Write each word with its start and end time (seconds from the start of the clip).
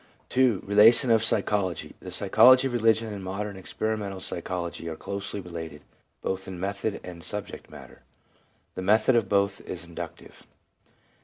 2. 0.29 0.63
Relation 0.65 1.11
to 1.11 1.19
Psychology.— 1.19 1.93
The 2.01 2.09
psychology 2.09 2.65
of 2.65 2.73
re 2.73 2.79
ligion 2.79 3.09
and 3.13 3.23
modern 3.23 3.55
experimental 3.55 4.19
psychology 4.19 4.89
are 4.89 4.95
closely 4.95 5.39
related 5.41 5.83
both 6.23 6.47
in 6.47 6.59
method 6.59 6.99
and 7.03 7.23
subject 7.23 7.69
matter. 7.69 8.01
The 8.73 8.81
method 8.81 9.15
of 9.15 9.29
both 9.29 9.61
is 9.61 9.83
inductive. 9.83 10.47